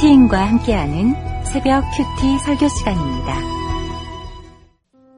[0.00, 1.14] 큐티인과 함께하는
[1.44, 3.34] 새벽 큐티 설교 시간입니다.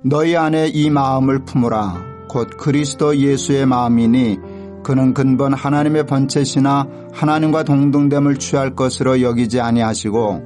[0.05, 4.39] 너희 안에 이 마음을 품으라 곧 그리스도 예수의 마음이니
[4.83, 10.43] 그는 근본 하나님의 번체시나 하나님과 동등됨을 취할 것으로 여기지 아니하시고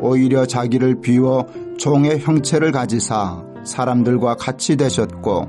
[0.00, 1.46] 오히려 자기를 비워
[1.76, 5.48] 종의 형체를 가지사 사람들과 같이 되셨고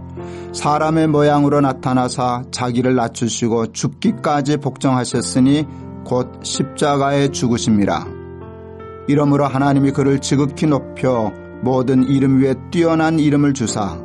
[0.51, 5.67] 사람의 모양으로 나타나사 자기를 낮추시고 죽기까지 복종하셨으니
[6.05, 8.14] 곧 십자가에 죽으심이라.
[9.07, 13.97] 이러므로 하나님이 그를 지극히 높여 모든 이름 위에 뛰어난 이름을 주사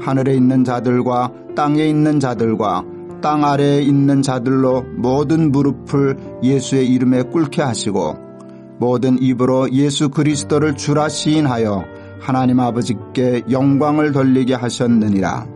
[0.00, 2.84] 하늘에 있는 자들과 땅에 있는 자들과
[3.22, 8.16] 땅 아래에 있는 자들로 모든 무릎을 예수의 이름에 꿇게 하시고
[8.78, 11.84] 모든 입으로 예수 그리스도를 주라 시인하여
[12.20, 15.46] 하나님 아버지께 영광을 돌리게 하셨느니라.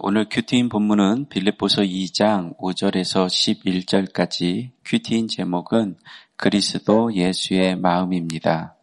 [0.00, 5.96] 오늘 큐티인 본문은 빌립보서 2장 5절에서 11절까지 큐티인 제목은
[6.38, 8.76] 그리스도 예수의 마음입니다.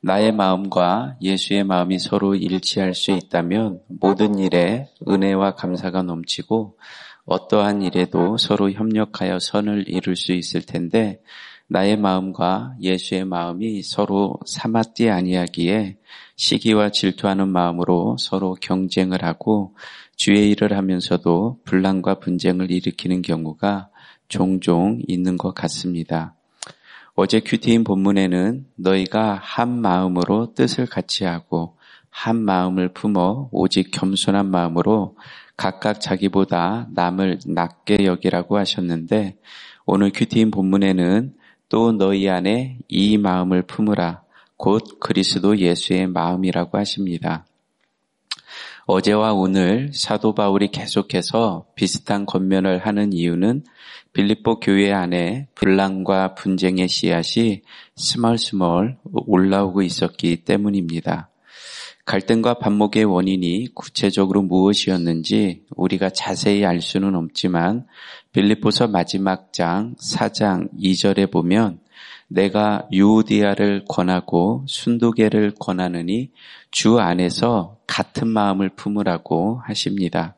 [0.00, 6.78] 나의 마음과 예수의 마음이 서로 일치할 수 있다면 모든 일에 은혜와 감사가 넘치고
[7.26, 11.20] 어떠한 일에도 서로 협력하여 선을 이룰 수 있을 텐데
[11.66, 15.96] 나의 마음과 예수의 마음이 서로 사맞지 아니하기에
[16.36, 19.74] 시기와 질투하는 마음으로 서로 경쟁을 하고
[20.14, 23.88] 주의 일을 하면서도 분란과 분쟁을 일으키는 경우가
[24.28, 26.33] 종종 있는 것 같습니다.
[27.16, 31.76] 어제 큐티인 본문에는 너희가 한 마음으로 뜻을 같이 하고
[32.10, 35.16] 한 마음을 품어 오직 겸손한 마음으로
[35.56, 39.36] 각각 자기보다 남을 낫게 여기라고 하셨는데
[39.86, 41.34] 오늘 큐티인 본문에는
[41.68, 44.22] 또 너희 안에 이 마음을 품으라
[44.56, 47.46] 곧 그리스도 예수의 마음이라고 하십니다.
[48.86, 53.64] 어제와 오늘 사도 바울이 계속해서 비슷한 권면을 하는 이유는
[54.12, 57.62] 빌립보 교회 안에 분란과 분쟁의 씨앗이
[57.96, 61.30] 스멀스멀 올라오고 있었기 때문입니다.
[62.04, 67.86] 갈등과 반목의 원인이 구체적으로 무엇이었는지 우리가 자세히 알 수는 없지만
[68.32, 71.78] 빌립보서 마지막 장 4장 2절에 보면
[72.28, 76.30] 내가 유우디아를 권하고 순두계를 권하느니
[76.70, 80.36] 주 안에서 같은 마음을 품으라고 하십니다.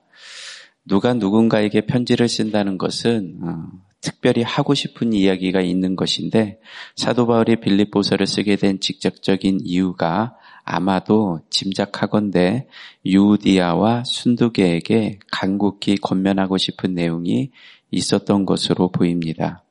[0.84, 6.60] 누가 누군가에게 편지를 쓴다는 것은 어, 특별히 하고 싶은 이야기가 있는 것인데
[6.94, 12.68] 사도 바울이 빌립보서를 쓰게 된 직접적인 이유가 아마도 짐작하건대
[13.04, 17.50] 유우디아와 순두계에게 간곡히 권면하고 싶은 내용이
[17.90, 19.65] 있었던 것으로 보입니다.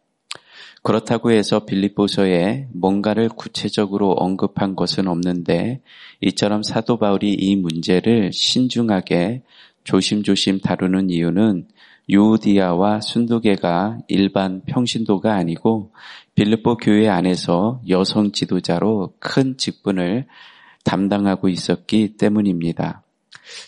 [0.85, 5.81] 그렇다고 해서 빌립보서에 뭔가를 구체적으로 언급한 것은 없는데
[6.21, 9.41] 이처럼 사도 바울이 이 문제를 신중하게
[9.83, 11.67] 조심조심 다루는 이유는
[12.07, 15.91] 유우디아와 순두계가 일반 평신도가 아니고
[16.35, 20.27] 빌립보 교회 안에서 여성 지도자로 큰 직분을
[20.83, 23.04] 담당하고 있었기 때문입니다.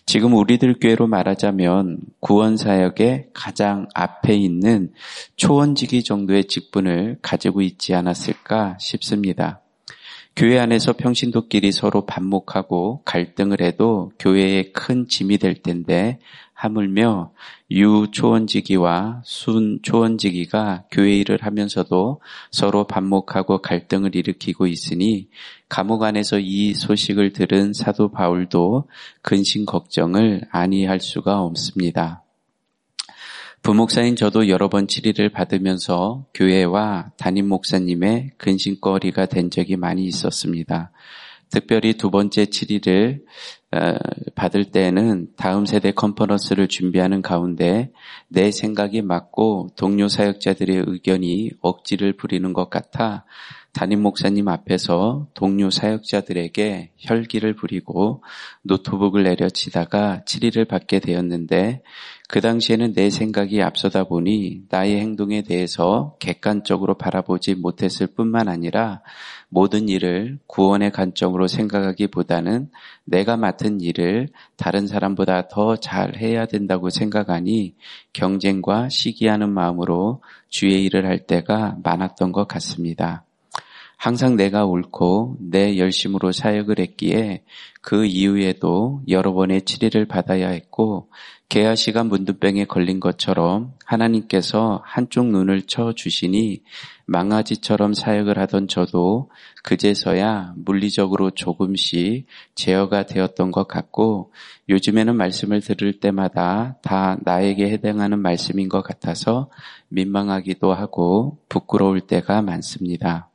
[0.05, 4.91] 지금 우리들 교회로 말하자면 구원 사역의 가장 앞에 있는
[5.35, 9.61] 초원지기 정도의 직분을 가지고 있지 않았을까 싶습니다.
[10.37, 16.19] 교회 안에서 평신도끼리 서로 반목하고 갈등을 해도 교회에 큰 짐이 될 텐데
[16.53, 17.31] 하물며
[17.71, 22.21] 유 초원지기와 순 초원지기가 교회 일을 하면서도
[22.51, 25.27] 서로 반목하고 갈등을 일으키고 있으니
[25.69, 28.87] 감옥 안에서 이 소식을 들은 사도 바울도
[29.23, 32.26] 근심 걱정을 아니할 수가 없습니다.
[33.67, 40.93] 부목사인 저도 여러 번 치리를 받으면서 교회와 담임 목사님의 근심거리가 된 적이 많이 있었습니다.
[41.49, 43.25] 특별히 두 번째 치리를
[43.73, 43.79] 어,
[44.35, 47.91] 받을 때에는 다음 세대 컨퍼런스를 준비하는 가운데
[48.29, 53.25] 내 생각이 맞고 동료 사역자들의 의견이 억지를 부리는 것 같아
[53.77, 58.23] 담임 목사님 앞에서 동료 사역자들에게 혈기를 부리고
[58.63, 61.83] 노트북을 내려치다가 치리를 받게 되었는데
[62.27, 69.03] 그 당시에는 내 생각이 앞서다 보니 나의 행동에 대해서 객관적으로 바라보지 못했을 뿐만 아니라
[69.47, 72.71] 모든 일을 구원의 관점으로 생각하기보다는
[73.05, 77.75] 내가 맡은 일을 다른 사람보다 더 잘 해야 된다고 생각하니
[78.13, 83.26] 경쟁과 시기하는 마음으로 주의 일을 할 때가 많았던 것 같습니다.
[83.97, 87.43] 항상 내가 옳고 내 열심으로 사역을 했기에
[87.81, 91.09] 그 이후에도 여러 번의 치리를 받아야 했고
[91.49, 96.61] 개아시가 문둥병에 걸린 것처럼 하나님께서 한쪽 눈을 쳐 주시니
[97.05, 99.31] 망아지처럼 사역을 하던 저도
[99.63, 104.31] 그제서야 물리적으로 조금씩 제어가 되었던 것 같고
[104.69, 109.49] 요즘에는 말씀을 들을 때마다 다 나에게 해당하는 말씀인 것 같아서
[109.87, 113.29] 민망하기도 하고 부끄러울 때가 많습니다.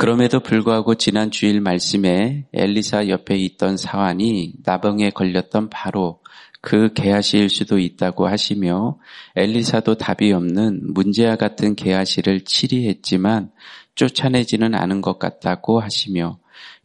[0.00, 6.22] 그럼에도 불구하고 지난 주일 말씀에 엘리사 옆에 있던 사환이 나병에 걸렸던 바로
[6.62, 8.96] 그 개아시일 수도 있다고 하시며
[9.36, 13.50] 엘리사도 답이 없는 문제와 같은 개아시를 치리했지만
[13.94, 16.38] 쫓아내지는 않은 것 같다고 하시며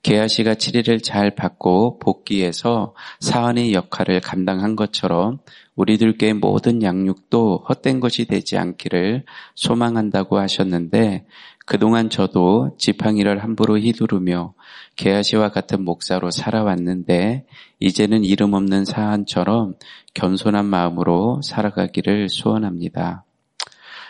[0.06, 5.40] 개아시가 치리를 잘 받고 복귀해서 사환의 역할을 감당한 것처럼
[5.74, 9.26] 우리들께 모든 양육도 헛된 것이 되지 않기를
[9.56, 11.26] 소망한다고 하셨는데
[11.66, 14.54] 그동안 저도 지팡이를 함부로 휘두르며
[14.96, 17.48] 개아시와 같은 목사로 살아왔는데
[17.80, 19.74] 이제는 이름 없는 사안처럼
[20.14, 23.25] 겸손한 마음으로 살아가기를 소원합니다.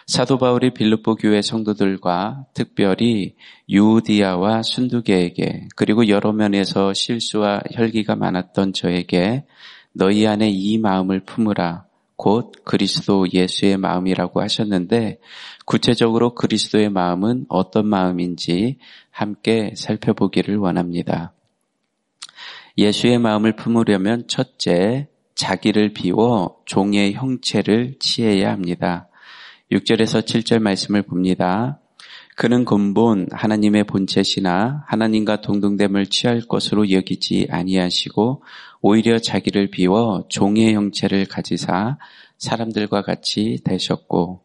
[0.07, 3.35] 사도 바울이 빌립보 교회 성도들과 특별히
[3.67, 9.45] 유디아와 순두계에게 그리고 여러 면에서 실수와 혈기가 많았던 저에게
[9.93, 11.85] 너희 안에 이 마음을 품으라
[12.17, 15.19] 곧 그리스도 예수의 마음이라고 하셨는데
[15.65, 18.77] 구체적으로 그리스도의 마음은 어떤 마음인지
[19.09, 21.33] 함께 살펴보기를 원합니다.
[22.77, 29.09] 예수의 마음을 품으려면 첫째, 자기를 비워 종의 형체를 취해야 합니다.
[29.71, 31.79] 6절에서 7절 말씀을 봅니다.
[32.35, 38.43] 그는 근본 하나님의 본체시나 하나님과 동등됨을 취할 것으로 여기지 아니하시고
[38.81, 41.97] 오히려 자기를 비워 종의 형체를 가지사
[42.37, 44.44] 사람들과 같이 되셨고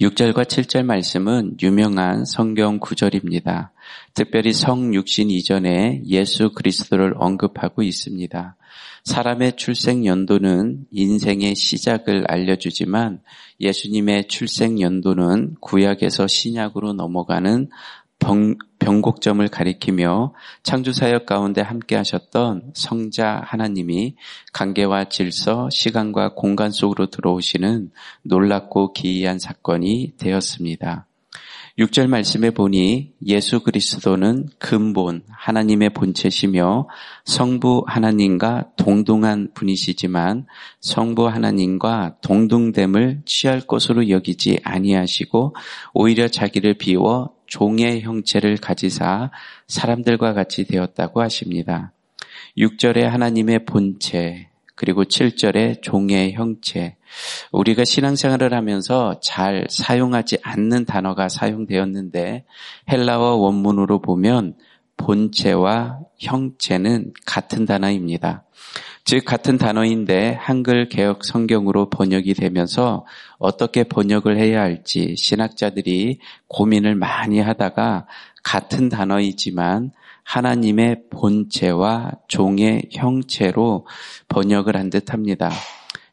[0.00, 3.72] 6절과 7절 말씀은 유명한 성경 구절입니다.
[4.14, 8.56] 특별히 성육신 이전에 예수 그리스도를 언급하고 있습니다.
[9.04, 13.20] 사람의 출생 연도는 인생의 시작을 알려주지만
[13.60, 17.68] 예수님의 출생 연도는 구약에서 신약으로 넘어가는
[18.80, 20.34] 병곡점을 가리키며
[20.64, 24.16] 창조사역 가운데 함께 하셨던 성자 하나님이
[24.52, 27.90] 관계와 질서, 시간과 공간 속으로 들어오시는
[28.22, 31.06] 놀랍고 기이한 사건이 되었습니다.
[31.78, 36.88] 6절 말씀에 보니 예수 그리스도는 근본 하나님의 본체시며
[37.24, 40.46] 성부 하나님과 동등한 분이시지만
[40.80, 45.54] 성부 하나님과 동등됨을 취할 것으로 여기지 아니하시고
[45.94, 49.30] 오히려 자기를 비워 종의 형체를 가지사
[49.66, 51.92] 사람들과 같이 되었다고 하십니다.
[52.56, 56.96] 6절에 하나님의 본체, 그리고 7절에 종의 형체.
[57.52, 62.46] 우리가 신앙생활을 하면서 잘 사용하지 않는 단어가 사용되었는데
[62.90, 64.54] 헬라어 원문으로 보면
[64.96, 68.44] 본체와 형체는 같은 단어입니다.
[69.10, 73.04] 즉 같은 단어인데 한글 개혁 성경으로 번역이 되면서
[73.38, 78.06] 어떻게 번역을 해야 할지 신학자들이 고민을 많이 하다가
[78.44, 79.90] 같은 단어이지만
[80.22, 83.84] 하나님의 본체와 종의 형체로
[84.28, 85.50] 번역을 한 듯합니다.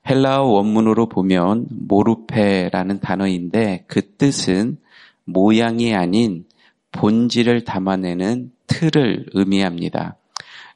[0.09, 4.79] 헬라어 원문으로 보면 모르페라는 단어인데 그 뜻은
[5.23, 6.45] 모양이 아닌
[6.93, 10.17] 본질을 담아내는 틀을 의미합니다.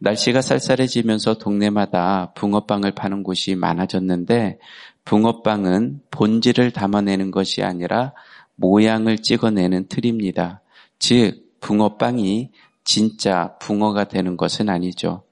[0.03, 4.57] 날씨가 쌀쌀해지면서 동네마다 붕어빵을 파는 곳이 많아졌는데
[5.05, 8.13] 붕어빵은 본질을 담아내는 것이 아니라
[8.55, 10.61] 모양을 찍어내는 틀입니다.
[10.97, 12.49] 즉, 붕어빵이
[12.83, 15.23] 진짜 붕어가 되는 것은 아니죠.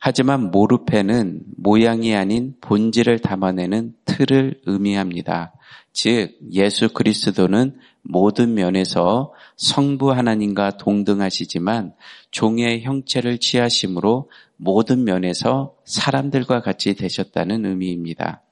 [0.00, 5.52] 하지만 모르페는 모양이 아닌 본질을 담아내는 틀을 의미합니다.
[5.92, 11.94] 즉, 예수 그리스도는 모든 면에서 성부 하나님과 동등하시지만
[12.30, 18.42] 종의 형체를 취하심으로 모든 면에서 사람들과 같이 되셨다는 의미입니다.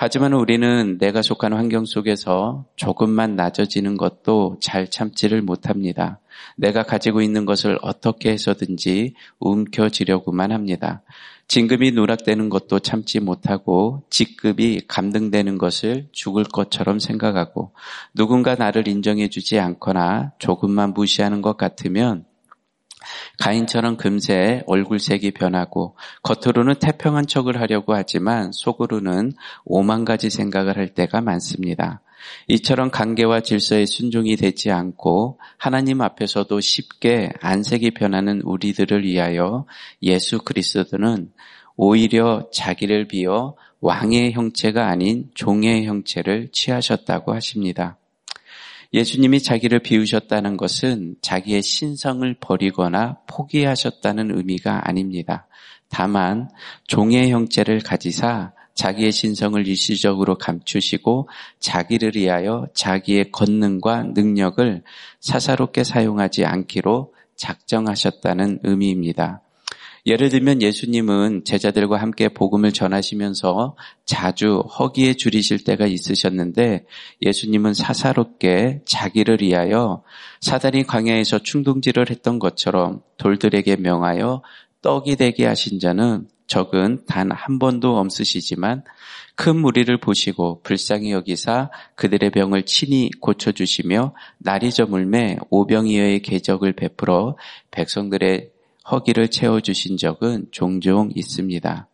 [0.00, 6.20] 하지만 우리는 내가 속한 환경 속에서 조금만 낮아지는 것도 잘 참지를 못합니다.
[6.56, 11.02] 내가 가지고 있는 것을 어떻게 해서든지 움켜쥐려고만 합니다.
[11.48, 17.72] 진급이 누락되는 것도 참지 못하고 직급이 감등되는 것을 죽을 것처럼 생각하고
[18.14, 22.24] 누군가 나를 인정해 주지 않거나 조금만 무시하는 것 같으면
[23.38, 29.32] 가인처럼 금세 얼굴색이 변하고 겉으로는 태평한 척을 하려고 하지만 속으로는
[29.64, 32.00] 오만 가지 생각을 할 때가 많습니다.
[32.48, 39.66] 이처럼 관계와 질서에 순종이 되지 않고 하나님 앞에서도 쉽게 안색이 변하는 우리들을 위하여
[40.02, 41.30] 예수 그리스도는
[41.76, 47.98] 오히려 자기를 비어 왕의 형체가 아닌 종의 형체를 취하셨다고 하십니다.
[48.92, 55.46] 예수님이 자기를 비우셨다는 것은 자기의 신성을 버리거나 포기하셨다는 의미가 아닙니다.
[55.88, 56.48] 다만
[56.86, 61.28] 종의 형체를 가지사 자기의 신성을 일시적으로 감추시고
[61.58, 64.82] 자기를 위하여 자기의 권능과 능력을
[65.20, 69.42] 사사롭게 사용하지 않기로 작정하셨다는 의미입니다.
[70.06, 76.86] 예를 들면 예수님은 제자들과 함께 복음을 전하시면서 자주 허기에 줄이실 때가 있으셨는데
[77.22, 80.02] 예수님은 사사롭게 자기를 위하여
[80.40, 84.42] 사단이 광야에서 충동질을 했던 것처럼 돌들에게 명하여
[84.82, 88.82] 떡이 되게 하신 자는 적은 단 한 번도 없으시지만
[89.36, 97.36] 큰 무리를 보시고 불쌍히 여기사 그들의 병을 친히 고쳐주시며 날이 저물매 오병이어의 계적을 베풀어
[97.70, 98.50] 백성들의
[98.90, 101.88] 허기를 채워주신 적은 종종 있습니다.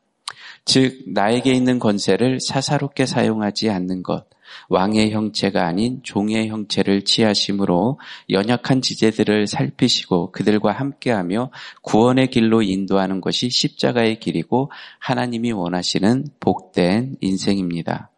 [0.64, 4.26] 즉, 나에게 있는 권세를 사사롭게 사용하지 않는 것,
[4.68, 7.98] 왕의 형체가 아닌 종의 형체를 취하심으로
[8.30, 11.50] 연약한 지제들을 살피시고 그들과 함께하며
[11.82, 14.70] 구원의 길로 인도하는 것이 십자가의 길이고
[15.00, 18.10] 하나님이 원하시는 복된 인생입니다.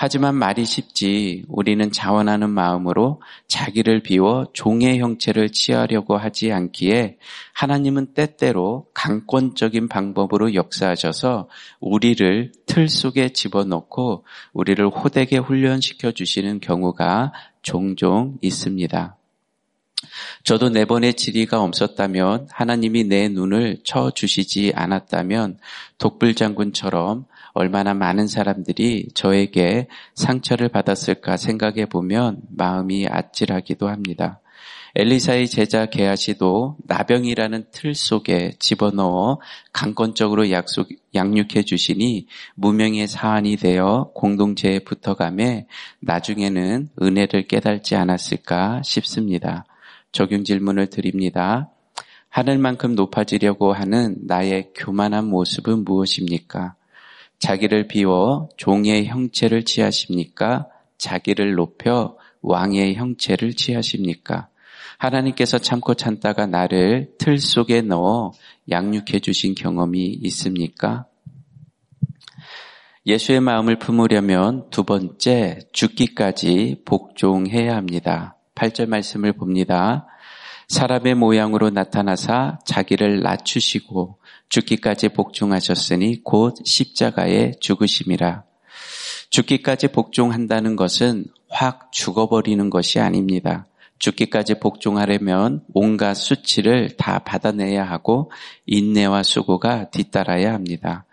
[0.00, 7.18] 하지만 말이 쉽지 우리는 자원하는 마음으로 자기를 비워 종의 형체를 취하려고 하지 않기에
[7.52, 11.48] 하나님은 때때로 강권적인 방법으로 역사하셔서
[11.80, 19.16] 우리를 틀 속에 집어넣고 우리를 호되게 훈련시켜 주시는 경우가 종종 있습니다.
[20.44, 25.58] 저도 네 번의 지리가 없었다면 하나님이 내 눈을 쳐 주시지 않았다면
[25.98, 27.26] 독불 장군처럼
[27.58, 34.40] 얼마나 많은 사람들이 저에게 상처를 받았을까 생각해 보면 마음이 아찔하기도 합니다.
[34.94, 39.40] 엘리사의 제자 게하시도 나병이라는 틀 속에 집어넣어
[39.72, 45.66] 강권적으로 약속, 양육해 주시니 무명의 사안이 되어 공동체에 붙어감에
[45.98, 49.64] 나중에는 은혜를 깨달지 않았을까 싶습니다.
[50.12, 51.70] 적용 질문을 드립니다.
[52.28, 56.77] 하늘만큼 높아지려고 하는 나의 교만한 모습은 무엇입니까?
[57.38, 60.66] 자기를 비워 종의 형체를 취하십니까?
[60.98, 64.48] 자기를 높여 왕의 형체를 취하십니까?
[64.98, 68.32] 하나님께서 참고 참다가 나를 틀 속에 넣어
[68.68, 71.06] 양육해 주신 경험이 있습니까?
[73.06, 78.36] 예수의 마음을 품으려면 두 번째 죽기까지 복종해야 합니다.
[78.54, 80.06] 8절 말씀을 봅니다.
[80.68, 84.18] 사람의 모양으로 나타나사 자기를 낮추시고
[84.50, 88.44] 죽기까지 복종하셨으니 곧 십자가에 죽으심이라.
[89.30, 93.66] 죽기까지 복종한다는 것은 확 죽어버리는 것이 아닙니다.
[93.98, 98.30] 죽기까지 복종하려면 온갖 수치를 다 받아내야 하고
[98.66, 101.06] 인내와 수고가 뒤따라야 합니다.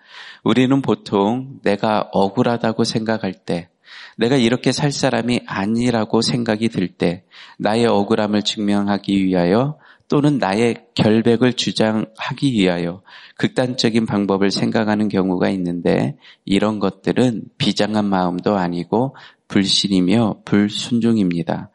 [0.44, 3.70] 우리는 보통 내가 억울하다고 생각할 때,
[4.16, 7.24] 내가 이렇게 살 사람이 아니라고 생각이 들 때,
[7.58, 13.02] 나의 억울함을 증명하기 위하여 또는 나의 결백을 주장하기 위하여
[13.38, 19.16] 극단적인 방법을 생각하는 경우가 있는데 이런 것들은 비장한 마음도 아니고
[19.48, 21.70] 불신이며 불순종입니다.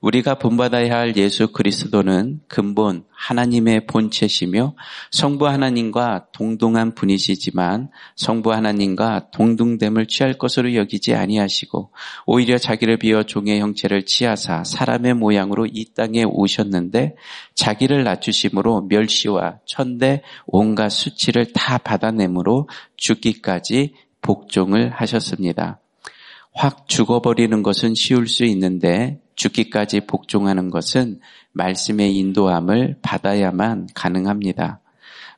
[0.00, 4.74] 우리가 본받아야 할 예수 그리스도는 근본 하나님의 본체시며
[5.10, 11.92] 성부 하나님과 동등한 분이시지만 성부 하나님과 동등됨을 취할 것으로 여기지 아니하시고
[12.26, 17.16] 오히려 자기를 비워 종의 형체를 취하사 사람의 모양으로 이 땅에 오셨는데
[17.54, 25.80] 자기를 낮추심으로 멸시와 천대 온갖 수치를 다 받아내므로 죽기까지 복종을 하셨습니다.
[26.52, 31.20] 확 죽어버리는 것은 쉬울 수 있는데 죽기까지 복종하는 것은
[31.52, 34.80] 말씀의 인도함을 받아야만 가능합니다.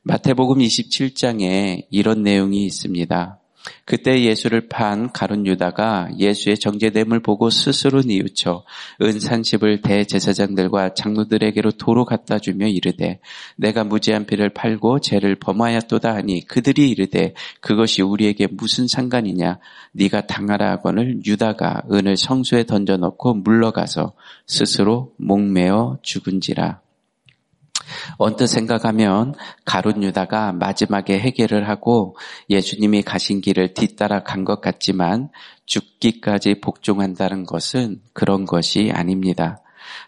[0.03, 3.38] 마태복음 27장에 이런 내용이 있습니다.
[3.85, 8.65] 그때 예수를 판 가룟 유다가 예수의 정제됨을 보고 스스로 뉘우쳐
[9.01, 13.21] 은산십을 대제사장들과 장로들에게로 도로 갖다 주며 이르되
[13.57, 19.59] 내가 무지한 피를 팔고 죄를 범하였도다 하니 그들이 이르되 그것이 우리에게 무슨 상관이냐?
[19.93, 24.13] 네가 당하라 하거늘 유다가 은을 성수에 던져놓고 물러가서
[24.47, 26.81] 스스로 목매어 죽은지라
[28.17, 32.17] 언뜻 생각하면 가룟 유다가 마지막에 해결을 하고
[32.51, 35.29] 예수님이 가신 길을 뒤따라 간 것 같지만
[35.67, 39.61] 죽기까지 복종한다는 것은 그런 것이 아닙니다.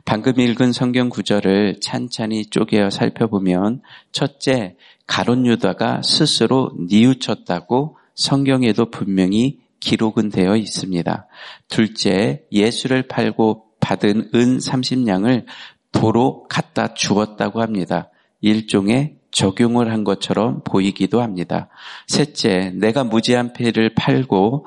[0.04, 3.82] 방금 읽은 성경 구절을 찬찬히 쪼개어 살펴보면
[4.12, 11.26] 첫째, 가론 유다가 스스로 뉘우쳤다고 성경에도 분명히 기록은 되어 있습니다.
[11.68, 15.44] 둘째, 예수를 팔고 받은 은 30냥을
[15.92, 18.10] 도로 갖다 주었다고 합니다.
[18.40, 21.68] 일종의 적용을 한 것처럼 보이기도 합니다.
[22.06, 24.66] 셋째, 내가 무지한 피를 팔고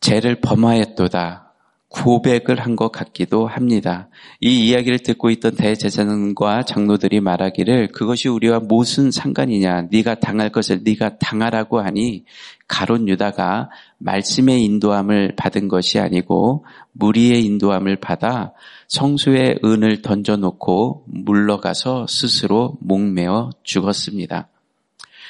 [0.00, 1.46] 죄를 범하였도다.
[1.90, 4.08] 고백을 한 것 같기도 합니다.
[4.40, 9.88] 이 이야기를 듣고 있던 대제사장과 장로들이 말하기를 그것이 우리와 무슨 상관이냐?
[9.90, 12.24] 네가 당할 것을 네가 당하라고 하니
[12.68, 18.52] 가론 유다가 말씀의 인도함을 받은 것이 아니고 무리의 인도함을 받아
[18.88, 24.48] 성수의 은을 던져놓고 물러가서 스스로 목매어 죽었습니다.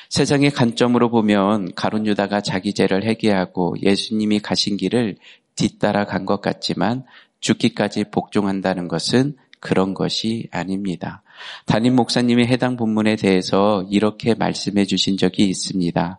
[0.09, 5.17] 세상의 관점으로 보면 가론 유다가 자기 죄를 회개하고 예수님이 가신 길을
[5.57, 7.05] 뒤따라 간 것 같지만
[7.41, 11.23] 죽기까지 복종한다는 것은 그런 것이 아닙니다.
[11.67, 16.19] 담임 목사님이 해당 본문에 대해서 이렇게 말씀해 주신 적이 있습니다.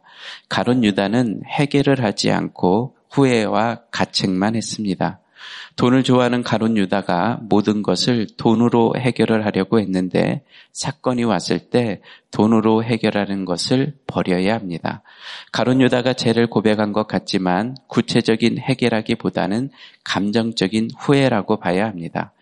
[0.50, 5.20] 가론 유다는 해결을 하지 않고 후회와 가책만 했습니다.
[5.76, 12.02] 돈을 좋아하는 가론 유다가 모든 것을 돈으로 해결을 하려고 했는데 사건이 왔을 때
[12.32, 15.02] 돈으로 해결하는 것을 버려야 합니다.
[15.52, 19.72] 가론 유다가 죄를 고백한 것 같지만 구체적인 해결하기보다는
[20.04, 22.34] 감정적인 후회라고 봐야 합니다.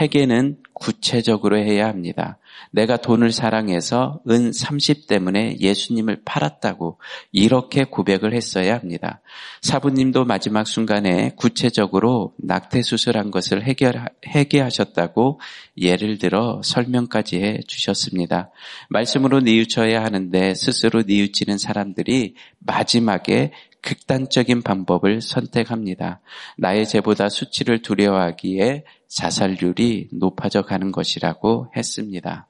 [0.00, 2.38] 회개는 구체적으로 해야 합니다.
[2.70, 6.98] 내가 돈을 사랑해서 은 30 때문에 예수님을 팔았다고
[7.32, 9.20] 이렇게 고백을 했어야 합니다.
[9.62, 15.40] 사부님도 마지막 순간에 구체적으로 낙태 수술한 것을 해결, 해결하셨다고
[15.78, 18.50] 예를 들어 설명까지 해 주셨습니다.
[18.88, 26.20] 말씀으로 뉘우쳐야 하는데 스스로 뉘우치는 사람들이 마지막에 극단적인 방법을 선택합니다.
[26.56, 32.48] 나의 죄보다 수치를 두려워하기에 자살률이 높아져 가는 것이라고 했습니다.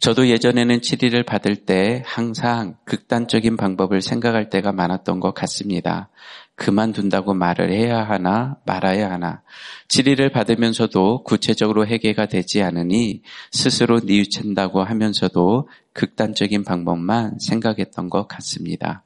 [0.00, 6.10] 저도 예전에는 치리를 받을 때 항상 극단적인 방법을 생각할 때가 많았던 것 같습니다.
[6.56, 9.42] 그만둔다고 말을 해야 하나 말아야 하나.
[9.88, 19.04] 치리를 받으면서도 구체적으로 해결가 되지 않으니 스스로 뉘우친다고 하면서도 극단적인 방법만 생각했던 것 같습니다.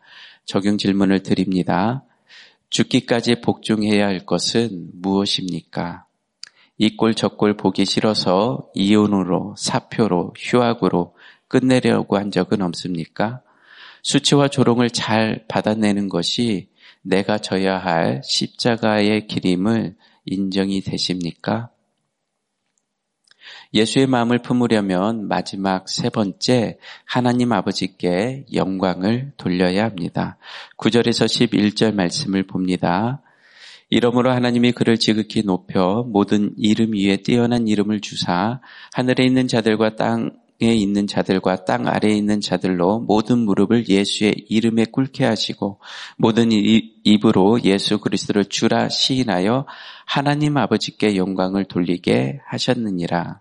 [0.49, 2.05] 적용 질문을 드립니다.
[2.71, 6.07] 죽기까지 복종해야 할 것은 무엇입니까?
[6.79, 11.15] 이 꼴 저 꼴 보기 싫어서 이혼으로, 사표로, 휴학으로
[11.49, 13.43] 끝내려고 한 적은 없습니까?
[14.03, 16.71] 수치와 조롱을 잘 받아내는 것이
[17.03, 21.69] 내가 져야 할 십자가의 기림을 인정이 되십니까?
[23.75, 30.39] 예수의 마음을 품으려면 마지막 세 번째 하나님 아버지께 영광을 돌려야 합니다.
[30.77, 33.23] 9절에서 11절 말씀을 봅니다.
[33.91, 38.61] 이러므로 하나님이 그를 지극히 높여 모든 이름 위에 뛰어난 이름을 주사
[38.93, 44.87] 하늘에 있는 자들과 땅 에 있는 자들과 땅 아래에 있는 자들로 모든 무릎을 예수의 이름에
[44.87, 45.79] 꿇게 하시고
[46.17, 49.67] 모든 입으로 예수 그리스도를 주라 시인하여
[50.05, 53.41] 하나님 아버지께 영광을 돌리게 하셨느니라.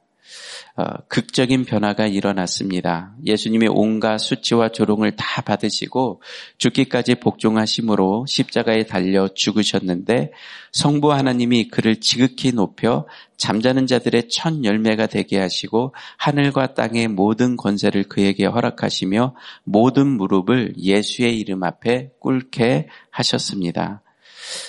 [0.76, 3.16] 어, 극적인 변화가 일어났습니다.
[3.26, 6.22] 예수님이 온갖 수치와 조롱을 다 받으시고
[6.60, 10.32] 죽기까지 복종하심으로 십자가에 달려 죽으셨는데
[10.72, 18.04] 성부 하나님이 그를 지극히 높여 잠자는 자들의 첫 열매가 되게 하시고 하늘과 땅의 모든 권세를
[18.04, 24.04] 그에게 허락하시며 모든 무릎을 예수의 이름 앞에 꿇게 하셨습니다.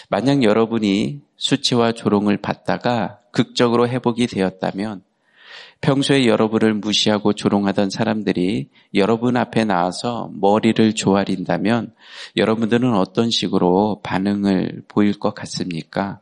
[0.08, 5.02] 만약 여러분이 수치와 조롱을 받다가 극적으로 회복이 되었다면
[5.80, 11.92] 평소에 여러분을 무시하고 조롱하던 사람들이 여러분 앞에 나와서 머리를 조아린다면
[12.36, 16.20] 여러분들은 어떤 식으로 반응을 보일 것 같습니까?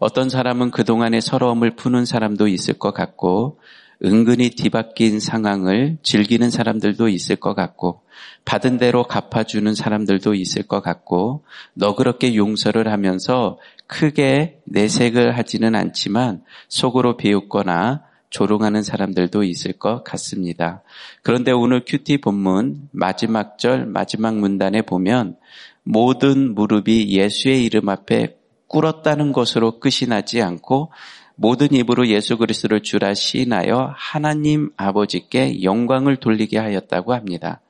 [0.00, 3.60] 어떤 사람은 그동안의 서러움을 푸는 사람도 있을 것 같고
[4.04, 8.02] 은근히 뒤바뀐 상황을 즐기는 사람들도 있을 것 같고
[8.44, 17.16] 받은 대로 갚아주는 사람들도 있을 것 같고 너그럽게 용서를 하면서 크게 내색을 하지는 않지만 속으로
[17.16, 20.82] 비웃거나 조롱하는 사람들도 있을 것 같습니다.
[21.22, 25.36] 그런데 오늘 큐티 본문 마지막 절 마지막 문단에 보면
[25.82, 28.36] 모든 무릎이 예수의 이름 앞에
[28.66, 30.92] 꿇었다는 것으로 끝이 나지 않고
[31.36, 37.60] 모든 입으로 예수 그리스도를 주라 시인하여 하나님 아버지께 영광을 돌리게 하였다고 합니다.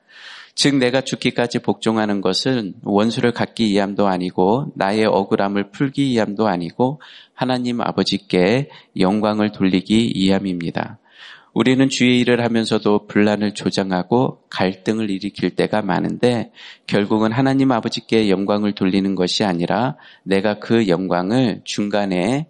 [0.55, 6.99] 즉 내가 죽기까지 복종하는 것은 원수를 갖기 위함도 아니고 나의 억울함을 풀기 위함도 아니고
[7.39, 8.67] 하나님 아버지께
[8.99, 10.99] 영광을 돌리기 위함입니다.
[11.53, 16.51] 우리는 주의 일을 하면서도 분란을 조장하고 갈등을 일으킬 때가 많은데
[16.85, 22.47] 결국은 하나님 아버지께 영광을 돌리는 것이 아니라 내가 그 영광을 중간에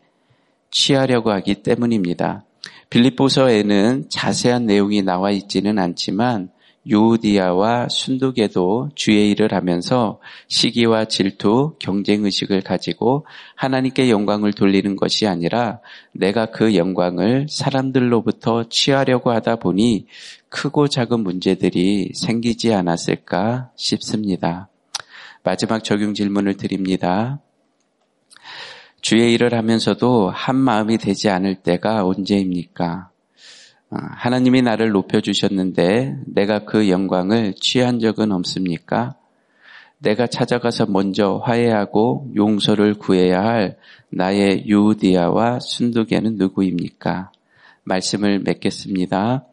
[0.71, 2.43] 취하려고 하기 때문입니다.
[2.89, 6.49] 빌립보서에는 자세한 내용이 나와 있지는 않지만
[6.88, 15.80] 요디아와 순두계도 주의 일을 하면서 시기와 질투, 경쟁 의식을 가지고 하나님께 영광을 돌리는 것이 아니라
[16.13, 20.08] 내가 그 영광을 사람들로부터 취하려고 하다 보니
[20.50, 24.70] 크고 작은 문제들이 생기지 않았을까 싶습니다.
[25.44, 27.39] 마지막 적용 질문을 드립니다.
[29.02, 33.09] 주의 일을 하면서도 한 마음이 되지 않을 때가 언제입니까?
[33.91, 39.15] 아, 하나님이 나를 높여주셨는데 내가 그 영광을 취한 적은 없습니까?
[39.97, 43.78] 내가 찾아가서 먼저 화해하고 용서를 구해야 할
[44.12, 47.32] 나의 유디아와 순두개는 누구입니까?
[47.84, 49.45] 말씀을 맺겠습니다.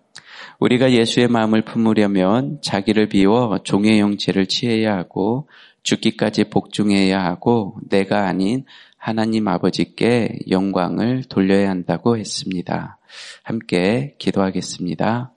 [0.60, 5.48] 우리가 예수의 마음을 품으려면 자기를 비워 종의 형체를 취해야 하고
[5.82, 8.64] 죽기까지 복종해야 하고 내가 아닌
[8.98, 12.98] 하나님 아버지께 영광을 돌려야 한다고 했습니다.
[13.42, 15.32] 함께 기도하겠습니다.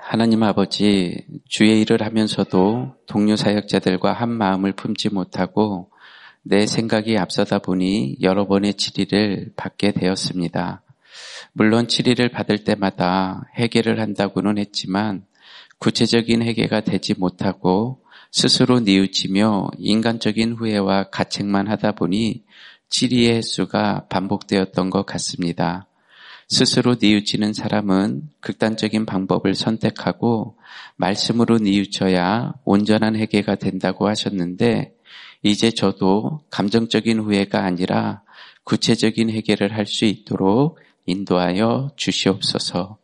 [0.00, 5.90] 하나님 아버지, 주의 일을 하면서도 동료 사역자들과 한 마음을 품지 못하고
[6.42, 10.82] 내 생각이 앞서다 보니 여러 번의 치리를 받게 되었습니다.
[11.52, 15.24] 물론 치리를 받을 때마다 해결을 한다고는 했지만
[15.78, 22.44] 구체적인 해결가 되지 못하고 스스로 뉘우치며 인간적인 후회와 가책만 하다 보니
[22.90, 25.86] 치리의 횟수가 반복되었던 것 같습니다.
[26.48, 30.56] 스스로 뉘우치는 사람은 극단적인 방법을 선택하고
[30.96, 34.92] 말씀으로 뉘우쳐야 온전한 회개가 된다고 하셨는데
[35.42, 38.22] 이제 저도 감정적인 후회가 아니라
[38.64, 42.98] 구체적인 회개를 할 수 있도록 인도하여 주시옵소서.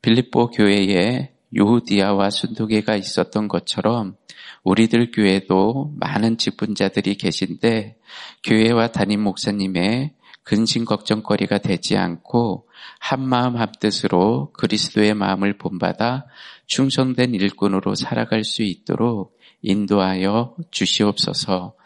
[0.00, 4.16] 빌립보 교회에 요디아와 순두개가 있었던 것처럼
[4.62, 7.96] 우리들 교회도 많은 직분자들이 계신데
[8.44, 16.26] 교회와 담임 목사님의 근심 걱정거리가 되지 않고 한 마음 한 뜻으로 그리스도의 마음을 본받아
[16.66, 21.76] 충성된 일꾼으로 살아갈 수 있도록 인도하여 주시옵소서.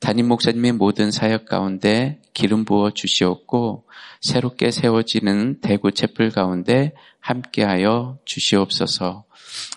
[0.00, 3.84] 담임 목사님의 모든 사역 가운데 기름 부어 주시옵고
[4.20, 9.24] 새롭게 세워지는 대구 채플 가운데 함께하여 주시옵소서.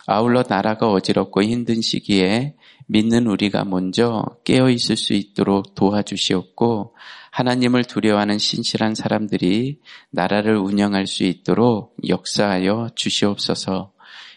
[0.08, 2.56] 아울러 나라가 어지럽고 힘든 시기에
[2.88, 6.96] 믿는 우리가 먼저 깨어 있을 수 있도록 도와주시옵고
[7.32, 9.80] 하나님을 두려워하는 신실한 사람들이
[10.12, 13.93] 나라를 운영할 수 있도록 역사하여 주시옵소서.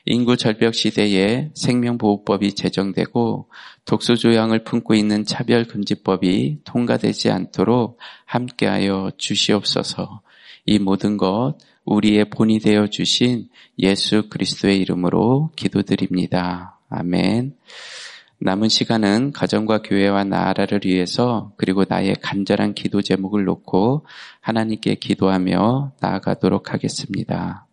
[0.08, 3.48] 인구 절벽 시대에 생명보호법이 제정되고
[3.86, 10.22] 독소조항을 품고 있는 차별금지법이 통과되지 않도록 함께하여 주시옵소서.
[10.64, 13.48] 이 모든 것 우리의 본이 되어 주신
[13.80, 16.78] 예수 그리스도의 이름으로 기도드립니다.
[16.88, 17.56] 아멘.
[18.38, 24.06] 남은 시간은 가정과 교회와 나라를 위해서 그리고 나의 간절한 기도 제목을 놓고
[24.40, 27.65] 하나님께 기도하며 나아가도록 하겠습니다.